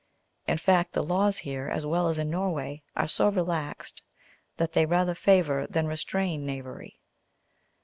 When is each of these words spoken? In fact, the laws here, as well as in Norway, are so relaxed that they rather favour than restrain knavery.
In 0.47 0.57
fact, 0.57 0.93
the 0.93 1.03
laws 1.03 1.37
here, 1.37 1.67
as 1.69 1.85
well 1.85 2.07
as 2.07 2.17
in 2.17 2.31
Norway, 2.31 2.81
are 2.95 3.07
so 3.07 3.29
relaxed 3.29 4.01
that 4.57 4.73
they 4.73 4.87
rather 4.87 5.13
favour 5.13 5.67
than 5.67 5.85
restrain 5.85 6.43
knavery. 6.43 6.99